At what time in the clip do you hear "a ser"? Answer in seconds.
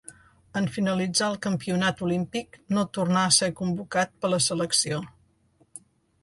3.27-3.51